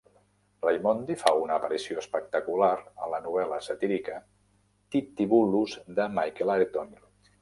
[0.63, 2.71] Raimondi fa una aparició espectacular
[3.07, 4.17] a la novel·la satírica
[4.97, 6.91] Tittivulus de Michael Ayrton.